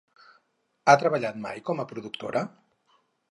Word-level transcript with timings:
Ha 0.85 0.95
treballat 1.03 1.37
mai 1.45 1.63
com 1.69 1.83
a 1.83 1.87
productora? 1.93 2.45